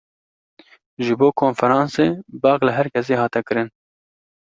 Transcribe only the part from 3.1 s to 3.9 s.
hate kirin